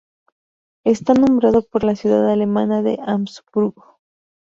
[0.83, 3.99] Está nombrado por la ciudad alemana de Hamburgo.